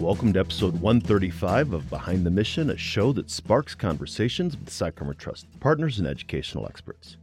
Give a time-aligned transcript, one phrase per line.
[0.00, 5.18] Welcome to episode 135 of Behind the Mission, a show that sparks conversations with PsychArmor
[5.18, 7.18] Trust partners and educational experts.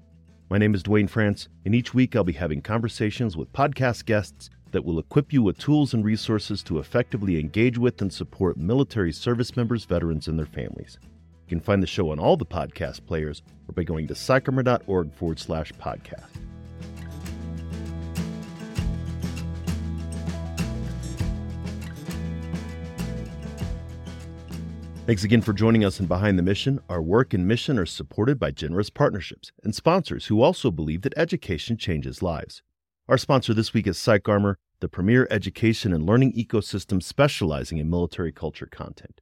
[0.51, 4.51] My name is Duane France, and each week I'll be having conversations with podcast guests
[4.73, 9.11] that will equip you with tools and resources to effectively engage with and support military
[9.11, 10.99] service members, veterans, and their families.
[11.01, 15.13] You can find the show on all the podcast players or by going to psycharmor.org
[15.15, 16.46] forward slash podcast.
[25.07, 26.81] Thanks again for joining us in Behind the Mission.
[26.89, 31.17] Our work and mission are supported by generous partnerships and sponsors who also believe that
[31.17, 32.61] education changes lives.
[33.07, 38.33] Our sponsor this week is PsychArmor, the premier education and learning ecosystem specializing in military
[38.33, 39.21] culture content.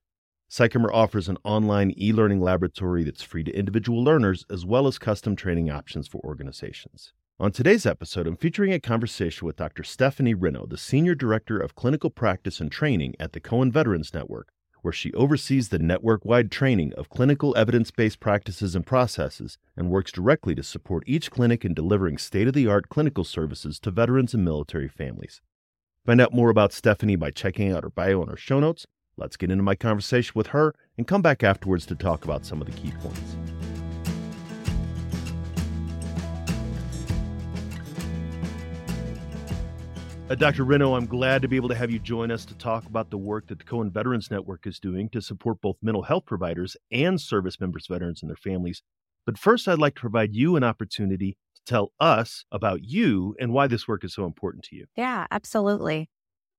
[0.49, 4.97] PsychArmor offers an online e learning laboratory that's free to individual learners as well as
[4.97, 7.13] custom training options for organizations.
[7.39, 9.83] On today's episode, I'm featuring a conversation with Dr.
[9.83, 14.47] Stephanie Renno, the Senior Director of Clinical Practice and Training at the Cohen Veterans Network,
[14.85, 19.89] where she oversees the network wide training of clinical evidence based practices and processes and
[19.89, 23.89] works directly to support each clinic in delivering state of the art clinical services to
[23.89, 25.41] veterans and military families.
[26.05, 28.85] Find out more about Stephanie by checking out her bio in our show notes.
[29.17, 32.61] Let's get into my conversation with her and come back afterwards to talk about some
[32.61, 33.54] of the key points.
[40.27, 40.65] Uh, Dr.
[40.65, 43.17] Renno, I'm glad to be able to have you join us to talk about the
[43.17, 47.21] work that the Cohen Veterans Network is doing to support both mental health providers and
[47.21, 48.81] service members, veterans, and their families.
[49.27, 53.53] But first, I'd like to provide you an opportunity to tell us about you and
[53.53, 54.87] why this work is so important to you.
[54.95, 56.09] Yeah, absolutely.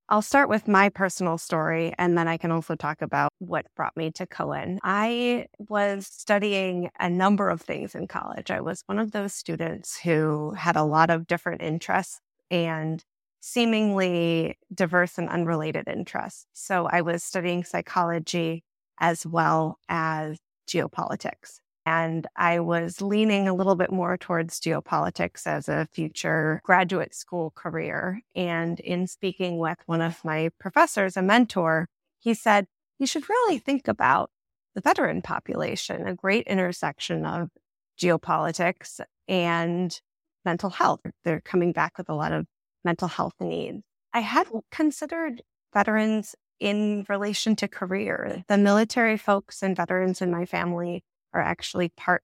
[0.09, 3.97] I'll start with my personal story, and then I can also talk about what brought
[3.97, 4.78] me to Cohen.
[4.84, 8.53] I was studying a number of things in college.
[8.53, 13.03] I was one of those students who had a lot of different interests and
[13.46, 16.46] seemingly diverse and unrelated interests.
[16.52, 18.64] So I was studying psychology
[18.98, 20.36] as well as
[20.68, 21.60] geopolitics.
[21.86, 27.52] And I was leaning a little bit more towards geopolitics as a future graduate school
[27.54, 28.20] career.
[28.34, 31.86] And in speaking with one of my professors, a mentor,
[32.18, 32.66] he said,
[32.98, 34.32] You should really think about
[34.74, 37.50] the veteran population, a great intersection of
[37.96, 40.00] geopolitics and
[40.44, 41.00] mental health.
[41.22, 42.46] They're coming back with a lot of
[42.86, 43.82] mental health needs.
[44.14, 45.42] I hadn't considered
[45.74, 48.42] veterans in relation to career.
[48.48, 51.04] The military folks and veterans in my family
[51.34, 52.22] are actually part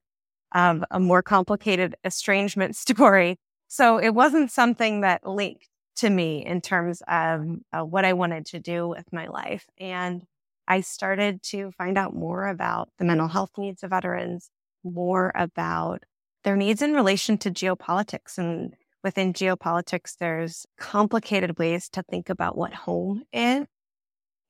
[0.55, 3.37] of a more complicated estrangement story.
[3.67, 8.47] So it wasn't something that linked to me in terms of uh, what I wanted
[8.47, 9.67] to do with my life.
[9.77, 10.23] And
[10.67, 14.49] I started to find out more about the mental health needs of veterans,
[14.83, 16.03] more about
[16.43, 18.73] their needs in relation to geopolitics and
[19.03, 23.65] within geopolitics, there's complicated ways to think about what home is.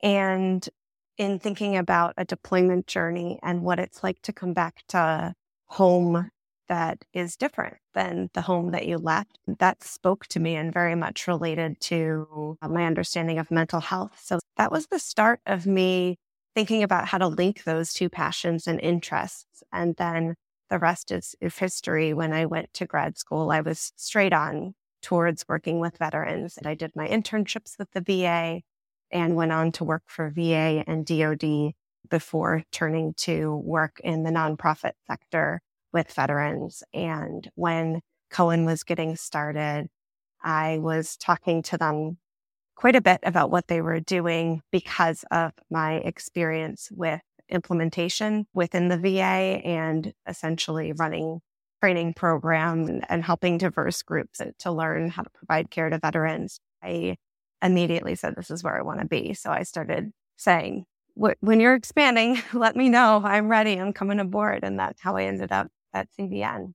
[0.02, 0.68] And
[1.18, 5.34] in thinking about a deployment journey and what it's like to come back to
[5.66, 6.30] home
[6.70, 10.96] that is different than the home that you left, that spoke to me and very
[10.96, 14.20] much related to my understanding of mental health.
[14.22, 16.18] So that was the start of me
[16.56, 19.64] thinking about how to link those two passions and interests.
[19.72, 20.36] And then
[20.74, 22.16] the rest is, is history.
[22.16, 24.74] When I went to grad school, I was straight on
[25.04, 26.58] towards working with veterans.
[26.58, 28.62] And I did my internships with the VA
[29.12, 31.74] and went on to work for VA and DoD
[32.10, 35.62] before turning to work in the nonprofit sector
[35.92, 36.82] with veterans.
[36.92, 38.02] And when
[38.32, 39.90] Cohen was getting started,
[40.44, 42.18] I was talking to them
[42.76, 48.88] quite a bit about what they were doing because of my experience with implementation within
[48.88, 51.42] the VA and essentially running
[51.82, 56.60] training program and helping diverse groups to learn how to provide care to veterans.
[56.82, 57.18] I
[57.62, 59.34] immediately said, this is where I want to be.
[59.34, 63.22] So I started saying, when you're expanding, let me know.
[63.24, 63.74] I'm ready.
[63.74, 64.64] I'm coming aboard.
[64.64, 66.74] And that's how I ended up at CVN.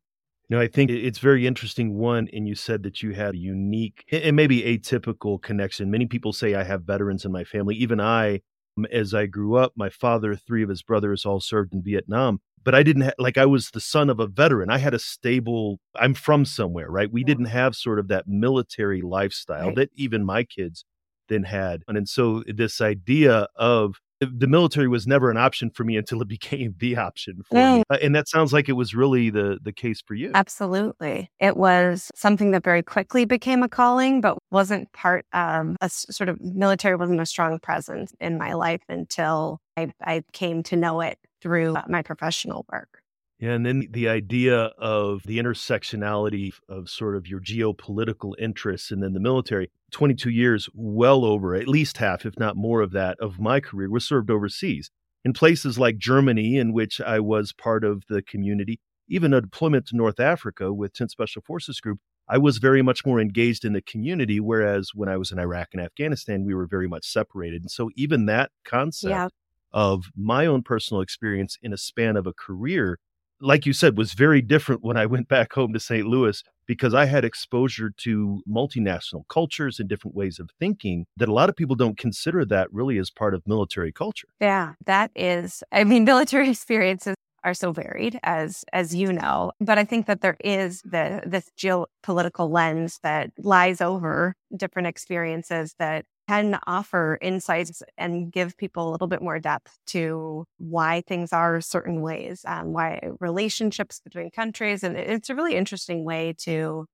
[0.50, 1.94] No, I think it's very interesting.
[1.94, 5.90] One, and you said that you had a unique and maybe atypical connection.
[5.90, 7.76] Many people say I have veterans in my family.
[7.76, 8.40] Even I
[8.86, 12.40] as I grew up, my father, three of his brothers all served in Vietnam.
[12.64, 14.70] But I didn't ha- like I was the son of a veteran.
[14.70, 15.78] I had a stable.
[15.94, 17.10] I'm from somewhere, right?
[17.10, 17.26] We yeah.
[17.26, 19.76] didn't have sort of that military lifestyle right.
[19.76, 20.84] that even my kids
[21.28, 21.82] then had.
[21.88, 26.20] And, and so this idea of the military was never an option for me until
[26.22, 27.76] it became the option for mm.
[27.78, 27.82] me.
[27.90, 30.30] Uh, and that sounds like it was really the the case for you.
[30.34, 31.30] Absolutely.
[31.40, 36.28] It was something that very quickly became a calling, but wasn't part of a sort
[36.28, 41.00] of military wasn't a strong presence in my life until I, I came to know
[41.00, 43.02] it through my professional work.
[43.40, 49.12] And then the idea of the intersectionality of sort of your geopolitical interests and then
[49.12, 49.70] the military.
[49.93, 53.90] 22 years, well over at least half, if not more of that, of my career
[53.90, 54.90] was served overseas
[55.25, 59.87] in places like Germany, in which I was part of the community, even a deployment
[59.88, 62.00] to North Africa with 10th Special Forces Group.
[62.29, 65.69] I was very much more engaged in the community, whereas when I was in Iraq
[65.73, 67.62] and Afghanistan, we were very much separated.
[67.62, 69.29] And so, even that concept yeah.
[69.73, 72.99] of my own personal experience in a span of a career
[73.40, 76.06] like you said, was very different when I went back home to St.
[76.06, 81.32] Louis because I had exposure to multinational cultures and different ways of thinking that a
[81.32, 84.29] lot of people don't consider that really as part of military culture.
[84.40, 87.14] Yeah, that is, I mean, military experiences
[87.44, 91.50] are so varied as as you know but i think that there is the this
[91.56, 98.92] geopolitical lens that lies over different experiences that can offer insights and give people a
[98.92, 104.84] little bit more depth to why things are certain ways, um, why relationships between countries,
[104.84, 106.86] and it's a really interesting way to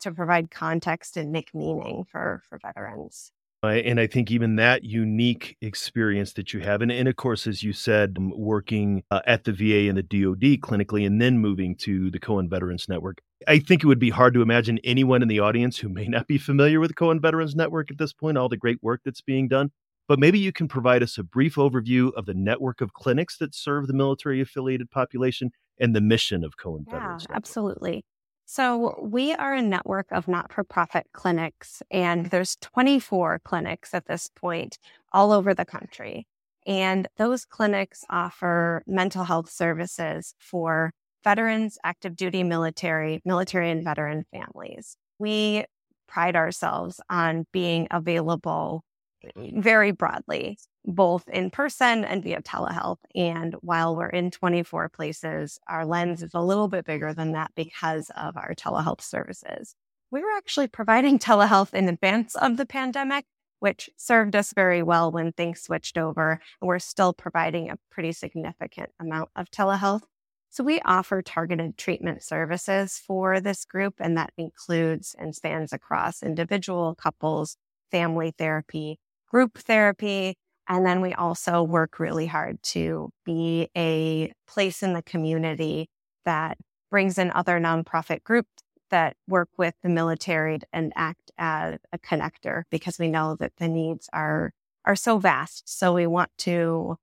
[0.00, 3.32] to provide context and make meaning for for veterans.
[3.62, 7.62] And I think even that unique experience that you have, and, and of course, as
[7.62, 12.10] you said, working uh, at the VA and the DoD clinically, and then moving to
[12.10, 13.18] the Cohen Veterans Network,
[13.48, 16.28] I think it would be hard to imagine anyone in the audience who may not
[16.28, 19.22] be familiar with the Cohen Veterans Network at this point, all the great work that's
[19.22, 19.72] being done.
[20.06, 23.54] But maybe you can provide us a brief overview of the network of clinics that
[23.54, 27.22] serve the military affiliated population and the mission of Cohen yeah, Veterans.
[27.24, 27.36] Network.
[27.36, 28.04] Absolutely.
[28.50, 34.06] So, we are a network of not for profit clinics, and there's 24 clinics at
[34.06, 34.78] this point
[35.12, 36.26] all over the country.
[36.66, 40.92] And those clinics offer mental health services for
[41.22, 44.96] veterans, active duty military, military and veteran families.
[45.18, 45.66] We
[46.06, 48.82] pride ourselves on being available
[49.22, 50.56] eh, very broadly,
[50.88, 52.98] both in person and via telehealth.
[53.14, 57.52] And while we're in 24 places, our lens is a little bit bigger than that
[57.54, 59.74] because of our telehealth services.
[60.10, 63.26] We were actually providing telehealth in advance of the pandemic,
[63.60, 66.40] which served us very well when things switched over.
[66.62, 70.02] We're still providing a pretty significant amount of telehealth.
[70.48, 76.22] So we offer targeted treatment services for this group, and that includes and spans across
[76.22, 77.58] individual, couples,
[77.90, 78.98] family therapy,
[79.30, 80.38] group therapy.
[80.68, 85.88] And then we also work really hard to be a place in the community
[86.24, 86.58] that
[86.90, 88.50] brings in other nonprofit groups
[88.90, 93.68] that work with the military and act as a connector because we know that the
[93.68, 94.52] needs are
[94.84, 95.68] are so vast.
[95.68, 96.96] So we want to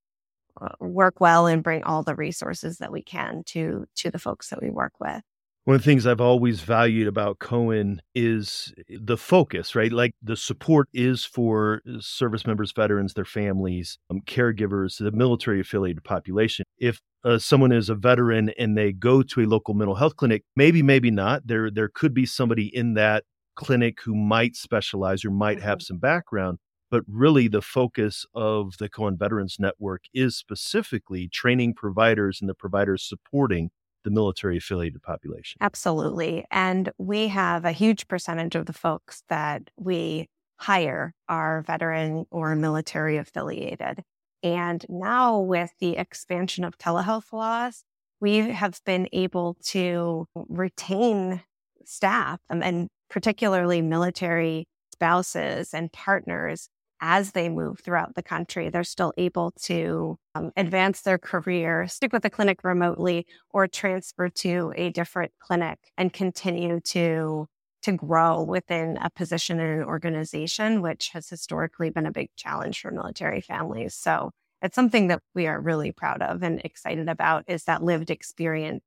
[0.59, 4.49] uh, work well and bring all the resources that we can to to the folks
[4.49, 5.21] that we work with.
[5.65, 9.91] One of the things I've always valued about Cohen is the focus, right?
[9.91, 16.03] Like the support is for service members, veterans, their families, um, caregivers, the military affiliated
[16.03, 16.65] population.
[16.77, 20.43] If uh, someone is a veteran and they go to a local mental health clinic,
[20.55, 21.47] maybe, maybe not.
[21.47, 23.23] There, there could be somebody in that
[23.55, 25.85] clinic who might specialize or might have mm-hmm.
[25.85, 26.59] some background
[26.91, 32.53] but really the focus of the Cohen Veterans Network is specifically training providers and the
[32.53, 33.71] providers supporting
[34.05, 35.57] the military affiliated population.
[35.59, 36.45] Absolutely.
[36.49, 42.55] And we have a huge percentage of the folks that we hire are veteran or
[42.55, 44.03] military affiliated.
[44.41, 47.83] And now with the expansion of telehealth laws,
[48.21, 51.41] we have been able to retain
[51.83, 56.69] staff um, and particularly military spouses and partners
[57.07, 62.11] as they move throughout the country, they're still able to um, advance their career, stick
[62.11, 67.45] with the clinic remotely, or transfer to a different clinic and continue to
[67.83, 72.81] to grow within a position in an organization, which has historically been a big challenge
[72.81, 73.93] for military families.
[73.93, 74.31] So
[74.63, 78.83] it's something that we are really proud of and excited about is that lived experience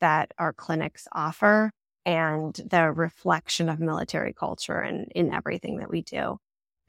[0.00, 1.70] that our clinics offer
[2.04, 6.38] and the reflection of military culture in, in everything that we do.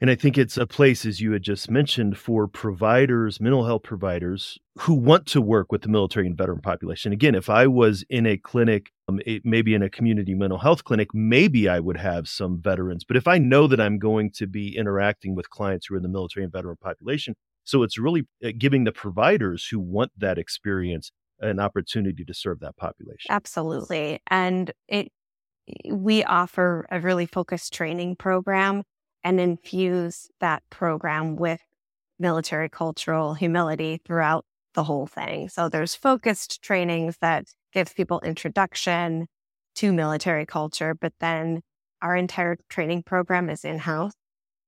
[0.02, 3.84] And I think it's a place, as you had just mentioned, for providers, mental health
[3.84, 7.12] providers who want to work with the military and veteran population.
[7.12, 10.82] Again, if I was in a clinic, um, it, maybe in a community mental health
[10.82, 13.04] clinic, maybe I would have some veterans.
[13.04, 16.02] But if I know that I'm going to be interacting with clients who are in
[16.02, 20.36] the military and veteran population, so it's really uh, giving the providers who want that
[20.36, 23.28] experience an opportunity to serve that population.
[23.30, 24.18] Absolutely.
[24.26, 25.12] And it
[25.88, 28.82] we offer a really focused training program
[29.24, 31.60] and infuse that program with
[32.18, 35.48] military cultural humility throughout the whole thing.
[35.48, 39.26] So there's focused trainings that gives people introduction
[39.76, 41.62] to military culture, but then
[42.00, 44.12] our entire training program is in-house.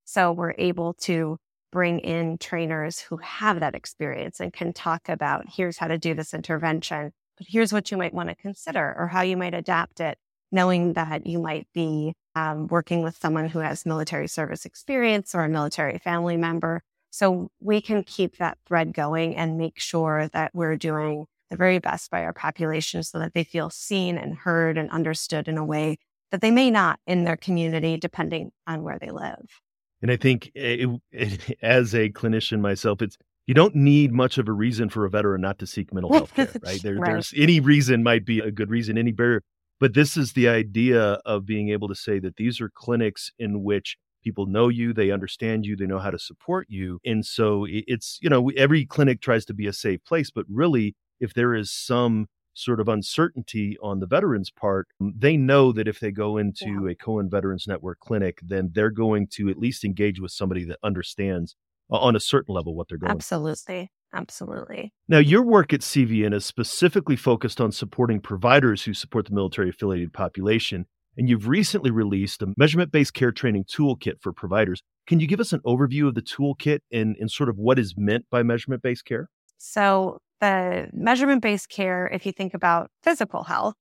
[0.05, 1.39] So we're able to
[1.73, 6.15] bring in trainers who have that experience and can talk about here's how to do
[6.15, 10.01] this intervention but here's what you might want to consider or how you might adapt
[10.01, 10.19] it,
[10.55, 15.45] knowing that you might be um, working with someone who has military service experience or
[15.45, 16.81] a military family member.
[17.11, 21.79] So we can keep that thread going and make sure that we're doing the very
[21.79, 25.65] best by our population so that they feel seen and heard and understood in a
[25.65, 25.99] way
[26.31, 29.61] that they may not in their community, depending on where they live.
[30.03, 34.49] And I think it, it, as a clinician myself, it's you don't need much of
[34.49, 36.81] a reason for a veteran not to seek mental health care, right?
[36.83, 37.13] There, right?
[37.13, 39.43] There's any reason might be a good reason, any barrier.
[39.85, 43.63] But this is the idea of being able to say that these are clinics in
[43.63, 47.01] which people know you, they understand you, they know how to support you.
[47.05, 50.97] And so it's, you know, every clinic tries to be a safe place, but really,
[51.21, 55.87] if there is some sort of uncertainty on the veterans part um, they know that
[55.87, 56.93] if they go into yeah.
[56.93, 60.79] a cohen veterans network clinic then they're going to at least engage with somebody that
[60.85, 61.57] understands
[61.91, 66.45] on a certain level what they're going absolutely absolutely now your work at cvn is
[66.45, 72.43] specifically focused on supporting providers who support the military affiliated population and you've recently released
[72.43, 76.15] a measurement based care training toolkit for providers can you give us an overview of
[76.15, 79.29] the toolkit and, and sort of what is meant by measurement based care
[79.59, 83.75] so the measurement based care if you think about physical health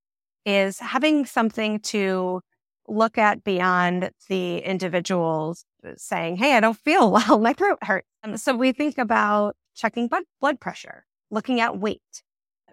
[0.45, 2.41] is having something to
[2.87, 7.39] look at beyond the individuals saying, Hey, I don't feel well.
[7.39, 8.07] My throat hurts.
[8.23, 12.23] Um, so we think about checking blood, pressure, looking at weight,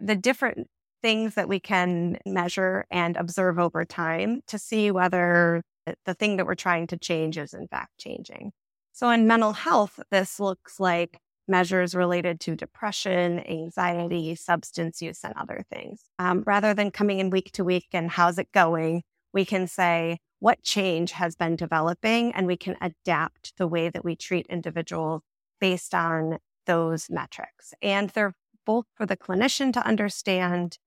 [0.01, 0.69] the different
[1.03, 5.63] things that we can measure and observe over time to see whether
[6.05, 8.53] the thing that we're trying to change is in fact changing.
[8.93, 15.35] So in mental health, this looks like measures related to depression, anxiety, substance use, and
[15.37, 16.03] other things.
[16.19, 19.03] Um, rather than coming in week to week and how's it going,
[19.33, 24.05] we can say what change has been developing and we can adapt the way that
[24.05, 25.23] we treat individuals
[25.61, 27.75] based on those metrics.
[27.83, 28.35] And they're
[28.67, 30.79] both for the clinician to understand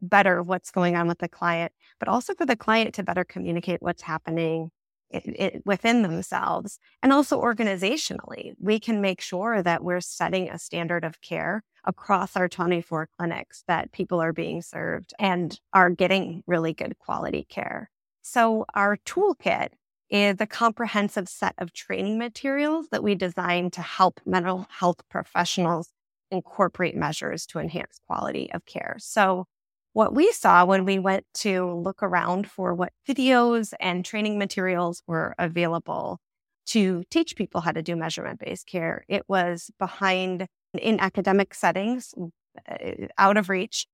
[0.00, 3.82] better what's going on with the client, but also for the client to better communicate
[3.82, 4.70] what's happening
[5.10, 6.78] it, it, within themselves.
[7.02, 12.36] And also organizationally, we can make sure that we're setting a standard of care across
[12.36, 17.90] our 24 clinics that people are being served and are getting really good quality care.
[18.22, 19.70] So our toolkit
[20.10, 25.90] is a comprehensive set of training materials that we designed to help mental health professionals
[26.30, 28.96] incorporate measures to enhance quality of care.
[28.98, 29.46] So
[29.92, 35.02] what we saw when we went to look around for what videos and training materials
[35.06, 36.18] were available
[36.66, 40.46] to teach people how to do measurement based care, it was behind
[40.78, 42.14] in academic settings,
[42.70, 43.86] uh, out of reach,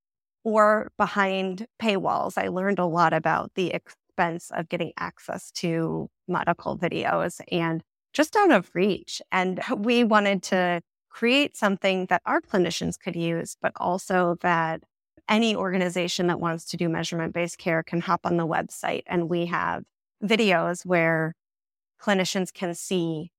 [0.42, 2.36] or behind paywalls.
[2.36, 3.72] I learned a lot about the
[4.14, 9.20] expense of getting access to medical videos and just out of reach.
[9.32, 10.80] And we wanted to
[11.10, 14.82] create something that our clinicians could use, but also that
[15.28, 19.30] any organization that wants to do measurement based care can hop on the website and
[19.30, 19.82] we have
[20.22, 21.34] videos where
[22.00, 23.30] clinicians can see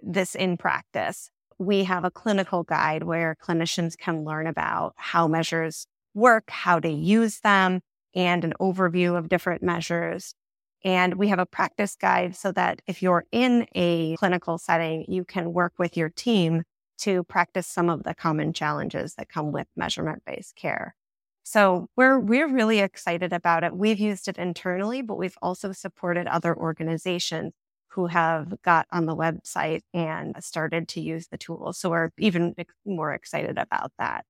[0.00, 1.30] this in practice.
[1.58, 6.88] We have a clinical guide where clinicians can learn about how measures work, how to
[6.88, 7.80] use them,
[8.14, 10.34] and an overview of different measures.
[10.84, 15.24] And we have a practice guide so that if you're in a clinical setting, you
[15.24, 16.64] can work with your team
[16.98, 20.94] to practice some of the common challenges that come with measurement based care.
[21.42, 23.76] So we're we're really excited about it.
[23.76, 27.52] We've used it internally, but we've also supported other organizations
[27.88, 31.72] who have got on the website and started to use the tool.
[31.72, 32.54] So we're even
[32.84, 34.24] more excited about that.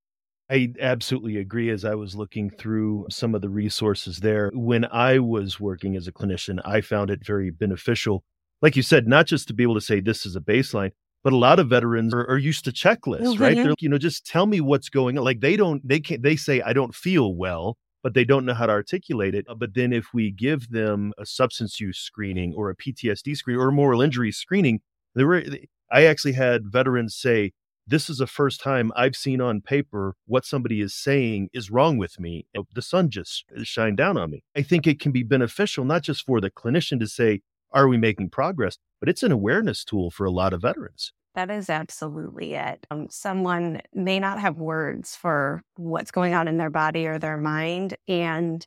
[0.51, 1.71] I absolutely agree.
[1.71, 6.07] As I was looking through some of the resources there, when I was working as
[6.07, 8.25] a clinician, I found it very beneficial.
[8.61, 10.91] Like you said, not just to be able to say this is a baseline,
[11.23, 13.43] but a lot of veterans are, are used to checklists, mm-hmm.
[13.43, 13.57] right?
[13.57, 15.25] They're, you know, just tell me what's going on.
[15.25, 18.53] Like they don't, they can't, they say, I don't feel well, but they don't know
[18.53, 19.47] how to articulate it.
[19.57, 23.69] But then if we give them a substance use screening or a PTSD screening or
[23.69, 24.81] a moral injury screening,
[25.15, 25.43] there were,
[25.91, 27.53] I actually had veterans say,
[27.87, 31.99] this is the first time I've seen on paper what somebody is saying is wrong
[31.99, 32.47] with me.
[32.75, 34.43] The sun just shined down on me.
[34.57, 37.41] I think it can be beneficial, not just for the clinician to say,
[37.73, 38.79] are we making progress?
[39.01, 41.13] But it's an awareness tool for a lot of veterans.
[41.35, 42.87] That is absolutely it.
[42.91, 47.37] Um, someone may not have words for what's going on in their body or their
[47.37, 47.97] mind.
[48.07, 48.65] And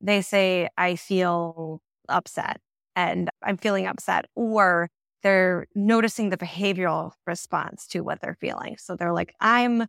[0.00, 2.60] they say, I feel upset
[2.94, 4.26] and I'm feeling upset.
[4.36, 4.88] Or
[5.24, 8.76] they're noticing the behavioral response to what they're feeling.
[8.78, 9.86] So they're like, I'm eh,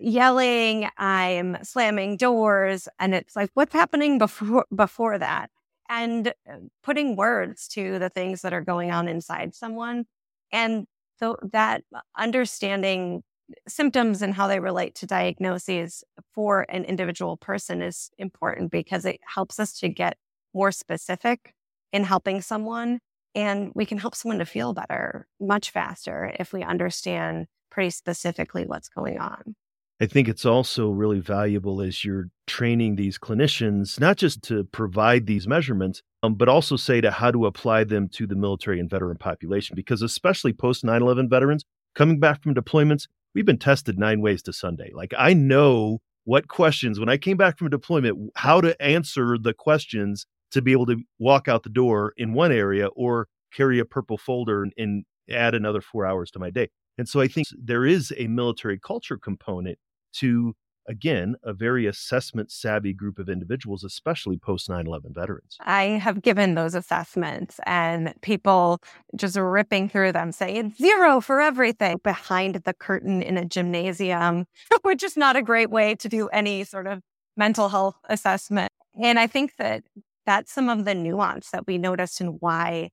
[0.00, 2.88] yelling, I'm slamming doors.
[2.98, 5.50] And it's like, what's happening before, before that?
[5.88, 10.04] and uh, putting words to the things that are going on inside someone.
[10.52, 10.86] And
[11.18, 11.82] so that
[12.16, 13.22] understanding
[13.68, 16.02] symptoms and how they relate to diagnoses
[16.34, 20.16] for an individual person is important because it helps us to get
[20.52, 21.54] more specific
[21.92, 22.98] in helping someone.
[23.36, 28.64] And we can help someone to feel better much faster if we understand pretty specifically
[28.64, 29.54] what's going on.
[30.00, 35.26] I think it's also really valuable as you're training these clinicians, not just to provide
[35.26, 38.90] these measurements, um, but also say to how to apply them to the military and
[38.90, 39.76] veteran population.
[39.76, 41.64] Because especially post 9 11 veterans
[41.94, 44.90] coming back from deployments, we've been tested nine ways to Sunday.
[44.94, 49.38] Like I know what questions, when I came back from a deployment, how to answer
[49.38, 53.78] the questions to be able to walk out the door in one area or carry
[53.78, 56.68] a purple folder and, and add another four hours to my day.
[56.98, 59.78] And so I think there is a military culture component
[60.14, 60.54] to
[60.88, 65.56] again, a very assessment savvy group of individuals, especially post 9 11 veterans.
[65.60, 68.80] I have given those assessments and people
[69.14, 74.46] just ripping through them saying zero for everything behind the curtain in a gymnasium,
[74.82, 77.00] which is not a great way to do any sort of
[77.36, 78.72] mental health assessment.
[79.02, 79.82] And I think that
[80.26, 82.90] that's some of the nuance that we noticed and why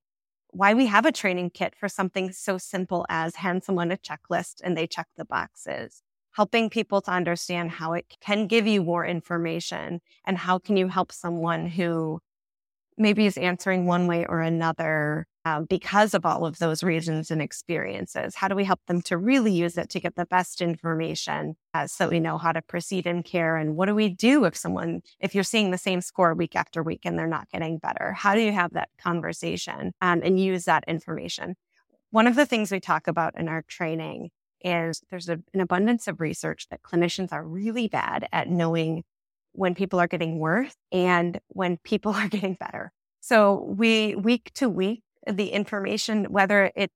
[0.52, 4.62] why we have a training kit for something so simple as hand someone a checklist
[4.64, 6.04] and they check the boxes.
[6.34, 10.88] Helping people to understand how it can give you more information and how can you
[10.88, 12.20] help someone who
[12.98, 17.42] maybe is answering one way or another uh, because of all of those reasons and
[17.42, 21.56] experiences how do we help them to really use it to get the best information
[21.74, 23.58] uh, so we know how to proceed in care?
[23.58, 26.84] And what do we do if someone if you're seeing the same score week after
[26.84, 28.14] week and they're not getting better?
[28.14, 31.56] How do you have that conversation um, and use that information?
[32.12, 34.30] One of the things we talk about in our training
[34.64, 39.04] is there's a, an abundance of research that clinicians are really bad at knowing
[39.54, 42.92] when people are getting worse and when people are getting better.
[43.20, 46.92] So we week to week, the information, whether it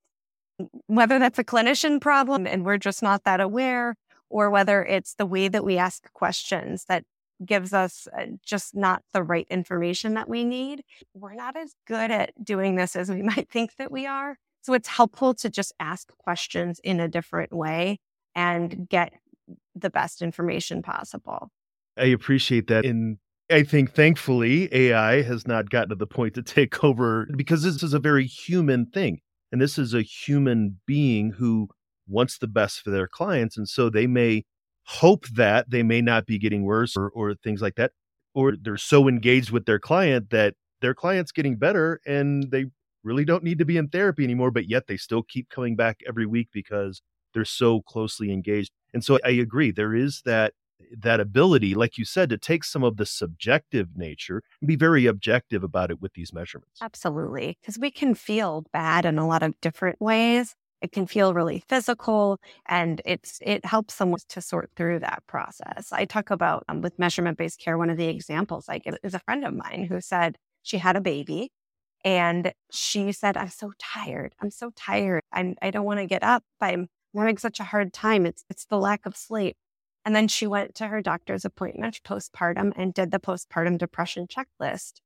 [0.87, 3.95] whether that's a clinician problem and we're just not that aware,
[4.29, 7.03] or whether it's the way that we ask questions that
[7.45, 10.83] gives us uh, just not the right information that we need.
[11.13, 14.37] We're not as good at doing this as we might think that we are.
[14.61, 17.99] So it's helpful to just ask questions in a different way
[18.35, 19.13] and get
[19.75, 21.49] the best information possible.
[21.97, 22.85] I appreciate that.
[22.85, 23.17] And
[23.49, 27.81] I think thankfully AI has not gotten to the point to take over because this
[27.81, 29.19] is a very human thing.
[29.51, 31.69] And this is a human being who
[32.07, 33.57] wants the best for their clients.
[33.57, 34.43] And so they may
[34.83, 37.91] hope that they may not be getting worse or, or things like that.
[38.33, 42.65] Or they're so engaged with their client that their client's getting better and they
[43.03, 45.99] really don't need to be in therapy anymore, but yet they still keep coming back
[46.07, 47.01] every week because
[47.33, 48.71] they're so closely engaged.
[48.93, 50.53] And so I agree, there is that
[50.97, 55.05] that ability, like you said, to take some of the subjective nature and be very
[55.05, 56.79] objective about it with these measurements.
[56.81, 57.57] Absolutely.
[57.61, 60.55] Because we can feel bad in a lot of different ways.
[60.81, 65.91] It can feel really physical and it's it helps someone to sort through that process.
[65.91, 69.15] I talk about um, with measurement based care, one of the examples I give is
[69.15, 71.49] a friend of mine who said she had a baby
[72.03, 74.35] and she said, I'm so tired.
[74.39, 75.23] I'm so tired.
[75.31, 76.43] I'm, I don't want to get up.
[76.61, 78.25] I'm having such a hard time.
[78.25, 79.57] It's, it's the lack of sleep.
[80.07, 85.01] And then she went to her doctor's appointment postpartum and did the postpartum depression checklist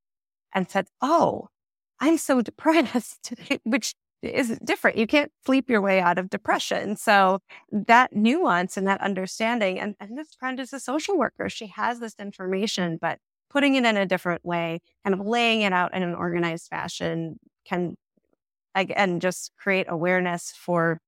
[0.53, 1.47] and said, Oh,
[1.99, 3.33] I'm so depressed,
[3.63, 4.97] which is different.
[4.97, 6.97] You can't sleep your way out of depression.
[6.97, 7.39] So
[7.71, 11.49] that nuance and that understanding, and, and this friend is a social worker.
[11.49, 13.17] She has this information, but
[13.49, 17.39] putting it in a different way, kind of laying it out in an organized fashion
[17.65, 17.95] can,
[18.75, 20.99] again, just create awareness for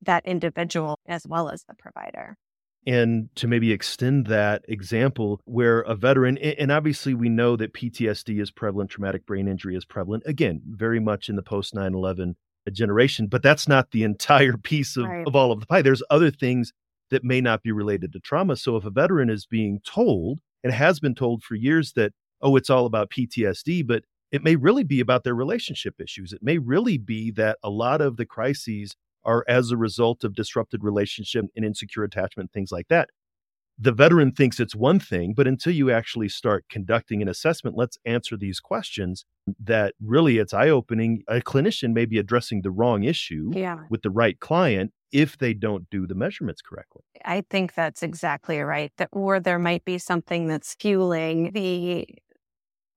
[0.00, 2.38] that individual as well as the provider.
[2.86, 8.40] And to maybe extend that example where a veteran, and obviously we know that PTSD
[8.42, 12.36] is prevalent, traumatic brain injury is prevalent, again, very much in the post 9 11
[12.72, 15.26] generation, but that's not the entire piece of, right.
[15.26, 15.82] of all of the pie.
[15.82, 16.72] There's other things
[17.10, 18.56] that may not be related to trauma.
[18.56, 22.56] So if a veteran is being told and has been told for years that, oh,
[22.56, 26.32] it's all about PTSD, but it may really be about their relationship issues.
[26.32, 30.34] It may really be that a lot of the crises are as a result of
[30.34, 33.10] disrupted relationship and insecure attachment, things like that.
[33.76, 37.98] The veteran thinks it's one thing, but until you actually start conducting an assessment, let's
[38.04, 39.24] answer these questions
[39.64, 41.24] that really it's eye opening.
[41.26, 43.80] A clinician may be addressing the wrong issue yeah.
[43.90, 47.02] with the right client if they don't do the measurements correctly.
[47.24, 48.92] I think that's exactly right.
[48.98, 52.06] That, or there might be something that's fueling the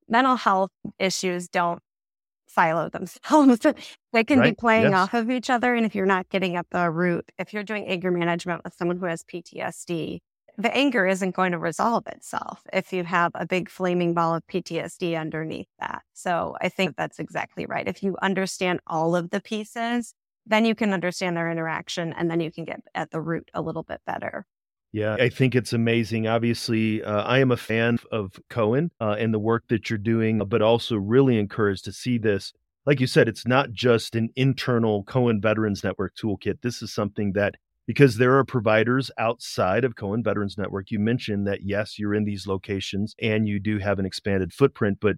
[0.07, 1.81] mental health issues don't
[2.57, 3.65] silo themselves.
[4.13, 4.51] they can right.
[4.51, 4.93] be playing yes.
[4.93, 5.75] off of each other.
[5.75, 8.97] And if you're not getting at the root, if you're doing anger management with someone
[8.97, 10.19] who has PTSD,
[10.57, 14.45] the anger isn't going to resolve itself if you have a big flaming ball of
[14.47, 16.01] PTSD underneath that.
[16.13, 17.87] So I think that's exactly right.
[17.87, 20.15] If you understand all of the pieces,
[20.47, 23.61] then you can understand their interaction and then you can get at the root a
[23.61, 24.45] little bit better.
[24.93, 26.27] Yeah, I think it's amazing.
[26.27, 30.39] Obviously, uh, I am a fan of Cohen uh, and the work that you're doing,
[30.47, 32.53] but also really encouraged to see this.
[32.85, 36.61] Like you said, it's not just an internal Cohen Veterans Network toolkit.
[36.61, 41.45] This is something that, because there are providers outside of Cohen Veterans Network, you mentioned
[41.47, 45.17] that yes, you're in these locations and you do have an expanded footprint, but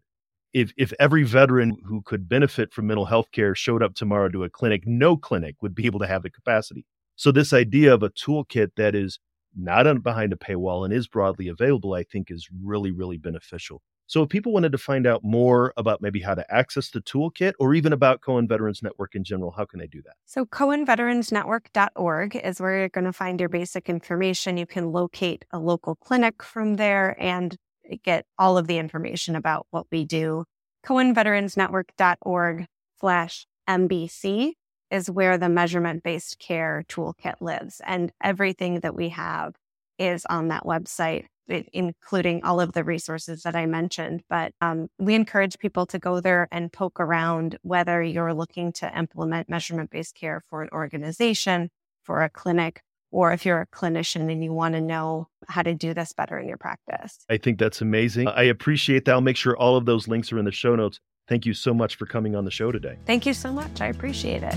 [0.51, 4.43] if if every veteran who could benefit from mental health care showed up tomorrow to
[4.43, 6.85] a clinic, no clinic would be able to have the capacity.
[7.15, 9.19] So this idea of a toolkit that is
[9.55, 13.81] not on, behind a paywall and is broadly available, I think is really, really beneficial.
[14.09, 17.53] So if people wanted to find out more about maybe how to access the toolkit
[17.59, 20.15] or even about Cohen Veterans Network in general, how can they do that?
[20.25, 24.57] So CohenVeteransNetwork.org is where you're going to find your basic information.
[24.57, 27.55] You can locate a local clinic from there and
[28.03, 30.45] get all of the information about what we do.
[30.87, 32.65] CohenVeteransNetwork.org
[32.99, 34.53] slash MBC
[34.91, 37.81] is where the measurement based care toolkit lives.
[37.85, 39.55] And everything that we have
[39.97, 41.25] is on that website,
[41.73, 44.23] including all of the resources that I mentioned.
[44.29, 48.97] But um, we encourage people to go there and poke around whether you're looking to
[48.97, 51.69] implement measurement based care for an organization,
[52.03, 55.73] for a clinic, or if you're a clinician and you want to know how to
[55.73, 57.25] do this better in your practice.
[57.29, 58.27] I think that's amazing.
[58.27, 59.13] I appreciate that.
[59.13, 60.99] I'll make sure all of those links are in the show notes.
[61.29, 62.97] Thank you so much for coming on the show today.
[63.05, 63.81] Thank you so much.
[63.81, 64.55] I appreciate it.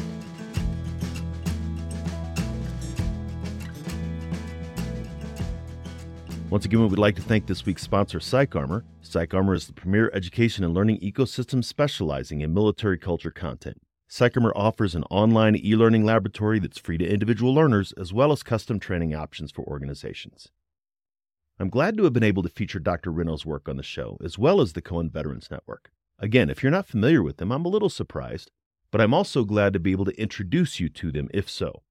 [6.48, 8.84] Once again, we would like to thank this week's sponsor, PsychArmor.
[9.04, 13.76] PsychArmor is the premier education and learning ecosystem specializing in military culture content.
[14.10, 18.42] PsychArmor offers an online e learning laboratory that's free to individual learners as well as
[18.42, 20.48] custom training options for organizations.
[21.58, 23.12] I'm glad to have been able to feature Dr.
[23.12, 25.90] Renno's work on the show, as well as the Cohen Veterans Network.
[26.22, 28.48] Again, if you're not familiar with them, I'm a little surprised,
[28.92, 31.82] but I'm also glad to be able to introduce you to them if so.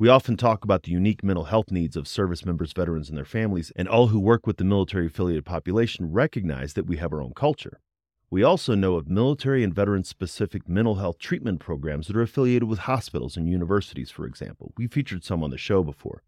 [0.00, 3.24] We often talk about the unique mental health needs of service members, veterans, and their
[3.24, 7.22] families, and all who work with the military affiliated population recognize that we have our
[7.22, 7.78] own culture.
[8.30, 12.68] We also know of military and veteran specific mental health treatment programs that are affiliated
[12.68, 14.72] with hospitals and universities, for example.
[14.76, 16.24] We featured some on the show before.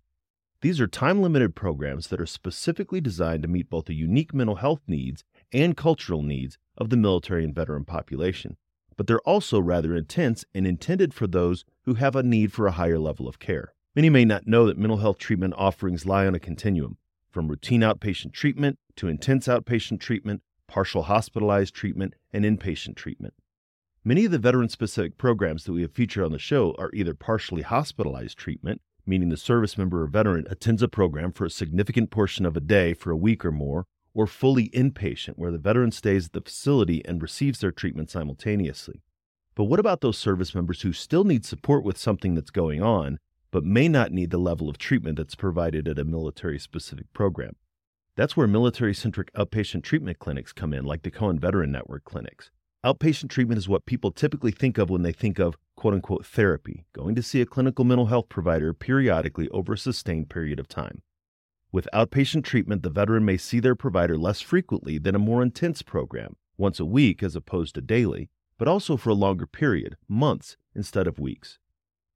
[0.62, 4.56] These are time limited programs that are specifically designed to meet both the unique mental
[4.56, 8.56] health needs and cultural needs of the military and veteran population,
[8.96, 12.72] but they're also rather intense and intended for those who have a need for a
[12.72, 13.74] higher level of care.
[13.94, 16.96] Many may not know that mental health treatment offerings lie on a continuum,
[17.30, 23.34] from routine outpatient treatment to intense outpatient treatment, partial hospitalized treatment, and inpatient treatment.
[24.04, 27.12] Many of the veteran specific programs that we have featured on the show are either
[27.12, 32.10] partially hospitalized treatment, meaning the service member or veteran attends a program for a significant
[32.10, 35.92] portion of a day for a week or more, or fully inpatient, where the veteran
[35.92, 39.02] stays at the facility and receives their treatment simultaneously.
[39.54, 43.18] But what about those service members who still need support with something that's going on,
[43.50, 47.56] but may not need the level of treatment that's provided at a military specific program?
[48.16, 52.50] That's where military centric outpatient treatment clinics come in, like the Cohen Veteran Network clinics.
[52.84, 56.84] Outpatient treatment is what people typically think of when they think of quote unquote therapy,
[56.92, 61.02] going to see a clinical mental health provider periodically over a sustained period of time.
[61.72, 65.82] With outpatient treatment, the veteran may see their provider less frequently than a more intense
[65.82, 68.28] program, once a week as opposed to daily,
[68.58, 71.58] but also for a longer period, months instead of weeks.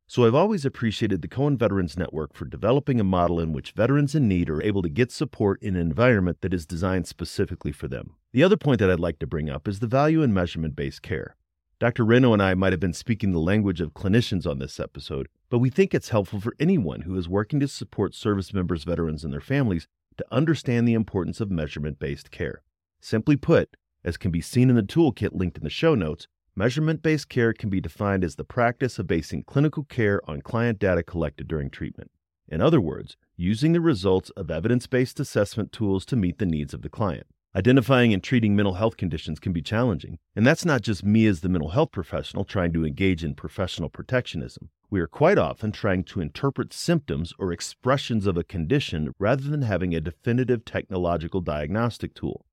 [0.06, 4.14] So I've always appreciated the Cohen Veterans Network for developing a model in which veterans
[4.14, 7.88] in need are able to get support in an environment that is designed specifically for
[7.88, 8.16] them.
[8.32, 11.00] The other point that I'd like to bring up is the value in measurement based
[11.00, 11.36] care.
[11.80, 12.04] Dr.
[12.04, 15.58] Renno and I might have been speaking the language of clinicians on this episode, but
[15.58, 19.32] we think it's helpful for anyone who is working to support service members, veterans, and
[19.32, 22.62] their families to understand the importance of measurement based care.
[23.00, 27.02] Simply put, as can be seen in the toolkit linked in the show notes, measurement
[27.02, 31.02] based care can be defined as the practice of basing clinical care on client data
[31.02, 32.12] collected during treatment.
[32.46, 36.72] In other words, using the results of evidence based assessment tools to meet the needs
[36.72, 37.26] of the client.
[37.56, 41.40] Identifying and treating mental health conditions can be challenging, and that's not just me as
[41.40, 44.70] the mental health professional trying to engage in professional protectionism.
[44.90, 49.62] We are quite often trying to interpret symptoms or expressions of a condition rather than
[49.62, 52.44] having a definitive technological diagnostic tool.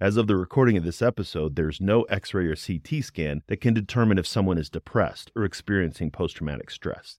[0.00, 3.60] As of the recording of this episode, there's no x ray or CT scan that
[3.60, 7.18] can determine if someone is depressed or experiencing post traumatic stress.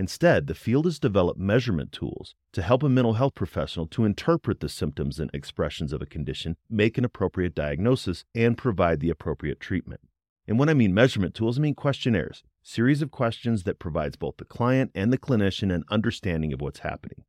[0.00, 4.60] Instead, the field has developed measurement tools to help a mental health professional to interpret
[4.60, 9.60] the symptoms and expressions of a condition, make an appropriate diagnosis, and provide the appropriate
[9.60, 10.00] treatment.
[10.48, 14.38] And when I mean measurement tools, I mean questionnaires, series of questions that provides both
[14.38, 17.24] the client and the clinician an understanding of what's happening.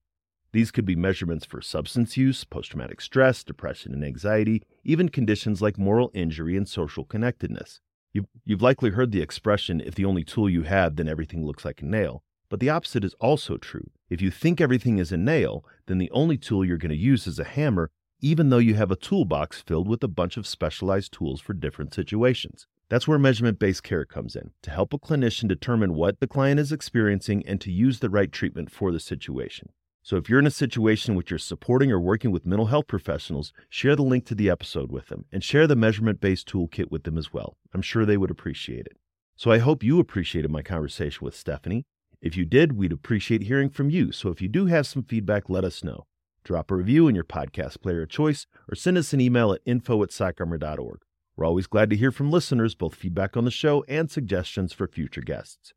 [0.54, 5.62] These could be measurements for substance use, post traumatic stress, depression and anxiety, even conditions
[5.62, 7.82] like moral injury and social connectedness.
[8.14, 11.66] You've, you've likely heard the expression, if the only tool you have, then everything looks
[11.66, 12.24] like a nail.
[12.52, 13.92] But the opposite is also true.
[14.10, 17.26] If you think everything is a nail, then the only tool you're going to use
[17.26, 21.14] is a hammer, even though you have a toolbox filled with a bunch of specialized
[21.14, 22.68] tools for different situations.
[22.90, 26.60] That's where measurement based care comes in to help a clinician determine what the client
[26.60, 29.70] is experiencing and to use the right treatment for the situation.
[30.04, 33.54] So if you're in a situation which you're supporting or working with mental health professionals,
[33.70, 37.04] share the link to the episode with them and share the measurement based toolkit with
[37.04, 37.56] them as well.
[37.74, 38.98] I'm sure they would appreciate it.
[39.38, 41.86] So I hope you appreciated my conversation with Stephanie.
[42.22, 44.12] If you did, we'd appreciate hearing from you.
[44.12, 46.06] So if you do have some feedback, let us know.
[46.44, 49.62] Drop a review in your podcast player of choice or send us an email at
[49.66, 51.00] info at psycharmor.org.
[51.36, 54.88] We're always glad to hear from listeners, both feedback on the show and suggestions for
[54.88, 55.74] future guests.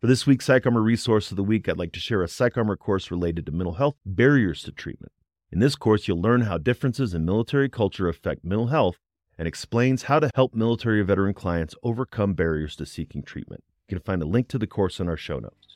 [0.00, 3.10] For this week's PsychArmor Resource of the Week, I'd like to share a PsychArmor course
[3.10, 5.12] related to mental health barriers to treatment.
[5.52, 8.98] In this course, you'll learn how differences in military culture affect mental health
[9.38, 13.64] and explains how to help military veteran clients overcome barriers to seeking treatment.
[13.88, 15.69] You can find a link to the course in our show notes.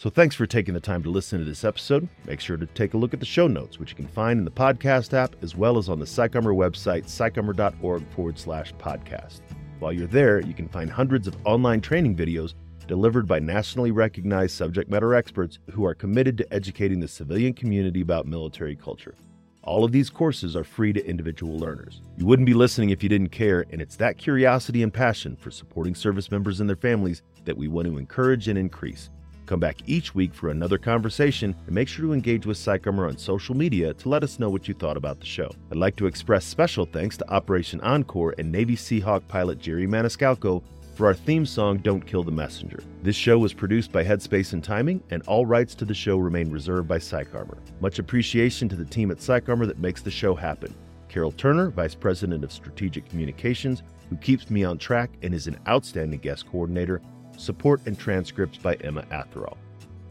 [0.00, 2.08] So thanks for taking the time to listen to this episode.
[2.24, 4.46] Make sure to take a look at the show notes, which you can find in
[4.46, 9.40] the podcast app as well as on the PsychArmor website, psycharmor.org forward slash podcast.
[9.78, 12.54] While you're there, you can find hundreds of online training videos
[12.86, 18.00] delivered by nationally recognized subject matter experts who are committed to educating the civilian community
[18.00, 19.16] about military culture.
[19.64, 22.00] All of these courses are free to individual learners.
[22.16, 25.50] You wouldn't be listening if you didn't care, and it's that curiosity and passion for
[25.50, 29.10] supporting service members and their families that we want to encourage and increase.
[29.50, 33.18] Come back each week for another conversation and make sure to engage with PsychArmor on
[33.18, 35.50] social media to let us know what you thought about the show.
[35.72, 40.62] I'd like to express special thanks to Operation Encore and Navy Seahawk pilot Jerry Maniscalco
[40.94, 42.80] for our theme song, Don't Kill the Messenger.
[43.02, 46.52] This show was produced by Headspace and Timing, and all rights to the show remain
[46.52, 47.58] reserved by PsychArmor.
[47.80, 50.72] Much appreciation to the team at PsychArmor that makes the show happen.
[51.08, 55.58] Carol Turner, Vice President of Strategic Communications, who keeps me on track and is an
[55.66, 57.02] outstanding guest coordinator.
[57.40, 59.56] Support and transcripts by Emma Atherall.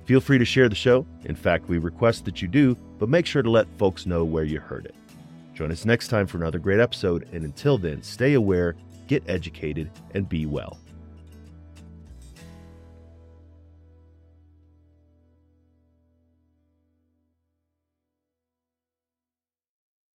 [0.06, 1.06] Feel free to share the show.
[1.26, 4.44] In fact, we request that you do, but make sure to let folks know where
[4.44, 4.96] you heard it.
[5.54, 8.76] Join us next time for another great episode, and until then, stay aware
[9.10, 10.78] get educated, and be well.